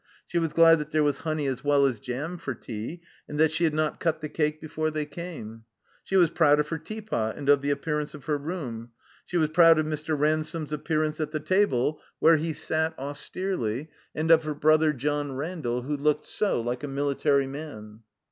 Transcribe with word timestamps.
She 0.25 0.39
was 0.39 0.51
glad 0.51 0.79
that 0.79 0.89
there 0.89 1.03
was 1.03 1.19
honey 1.19 1.45
as 1.45 1.63
well 1.63 1.85
as 1.85 1.99
jam 1.99 2.39
for 2.39 2.55
tea, 2.55 3.01
and 3.29 3.39
that 3.39 3.51
she 3.51 3.65
had 3.65 3.73
not 3.75 3.99
cut 3.99 4.19
the 4.19 4.29
cake 4.29 4.59
before 4.59 4.89
they 4.89 5.05
came. 5.05 5.63
She 6.03 6.15
was 6.15 6.31
proud 6.31 6.59
of 6.59 6.69
her 6.69 6.79
teapot, 6.79 7.35
and 7.37 7.47
of 7.49 7.61
the 7.61 7.69
appearance 7.69 8.15
of 8.15 8.25
her 8.25 8.39
room. 8.39 8.93
She 9.27 9.37
was 9.37 9.51
proud 9.51 9.77
of 9.77 9.85
Mr. 9.85 10.17
Ransome's 10.17 10.73
appearance 10.73 11.19
at 11.19 11.29
the 11.29 11.39
table 11.39 12.01
(where 12.17 12.37
he 12.37 12.51
sat 12.51 12.95
48 12.95 12.95
THE 12.95 12.95
COMBINED 12.95 13.09
MAZE 13.09 13.09
austerely), 13.11 13.89
and 14.15 14.31
of 14.31 14.43
her 14.43 14.55
brother, 14.55 14.91
John 14.91 15.33
Randall, 15.33 15.83
who 15.83 15.95
looked 15.95 16.25
so 16.25 16.61
like 16.61 16.81
a 16.83 16.87
military 16.87 17.45
man. 17.45 17.99